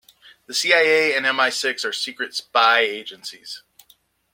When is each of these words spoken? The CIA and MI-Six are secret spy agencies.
The 0.47 0.55
CIA 0.55 1.15
and 1.15 1.27
MI-Six 1.37 1.85
are 1.85 1.93
secret 1.93 2.33
spy 2.33 2.79
agencies. 2.79 3.61